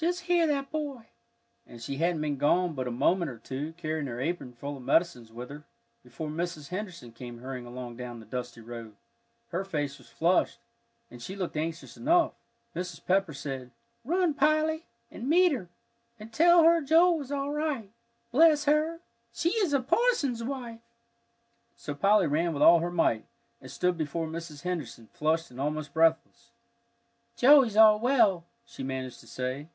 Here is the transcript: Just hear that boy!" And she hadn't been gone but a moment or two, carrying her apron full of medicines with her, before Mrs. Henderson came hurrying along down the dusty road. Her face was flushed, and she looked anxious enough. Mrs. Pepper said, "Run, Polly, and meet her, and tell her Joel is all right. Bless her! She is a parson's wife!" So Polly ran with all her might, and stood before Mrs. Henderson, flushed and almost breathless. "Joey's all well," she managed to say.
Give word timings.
Just 0.00 0.20
hear 0.22 0.46
that 0.46 0.70
boy!" 0.70 1.08
And 1.66 1.82
she 1.82 1.98
hadn't 1.98 2.22
been 2.22 2.38
gone 2.38 2.72
but 2.72 2.88
a 2.88 2.90
moment 2.90 3.30
or 3.30 3.36
two, 3.36 3.74
carrying 3.74 4.06
her 4.06 4.18
apron 4.18 4.54
full 4.54 4.78
of 4.78 4.82
medicines 4.82 5.30
with 5.30 5.50
her, 5.50 5.64
before 6.02 6.30
Mrs. 6.30 6.68
Henderson 6.68 7.12
came 7.12 7.36
hurrying 7.40 7.66
along 7.66 7.98
down 7.98 8.18
the 8.18 8.24
dusty 8.24 8.62
road. 8.62 8.96
Her 9.48 9.62
face 9.62 9.98
was 9.98 10.08
flushed, 10.08 10.58
and 11.10 11.20
she 11.20 11.36
looked 11.36 11.58
anxious 11.58 11.98
enough. 11.98 12.32
Mrs. 12.74 13.04
Pepper 13.04 13.34
said, 13.34 13.72
"Run, 14.02 14.32
Polly, 14.32 14.86
and 15.10 15.28
meet 15.28 15.52
her, 15.52 15.68
and 16.18 16.32
tell 16.32 16.62
her 16.64 16.80
Joel 16.80 17.20
is 17.20 17.30
all 17.30 17.52
right. 17.52 17.90
Bless 18.32 18.64
her! 18.64 19.00
She 19.34 19.50
is 19.50 19.74
a 19.74 19.80
parson's 19.80 20.42
wife!" 20.42 20.80
So 21.76 21.94
Polly 21.94 22.26
ran 22.26 22.54
with 22.54 22.62
all 22.62 22.78
her 22.78 22.90
might, 22.90 23.26
and 23.60 23.70
stood 23.70 23.98
before 23.98 24.26
Mrs. 24.26 24.62
Henderson, 24.62 25.08
flushed 25.08 25.50
and 25.50 25.60
almost 25.60 25.92
breathless. 25.92 26.52
"Joey's 27.36 27.76
all 27.76 28.00
well," 28.00 28.46
she 28.64 28.82
managed 28.82 29.20
to 29.20 29.26
say. 29.26 29.68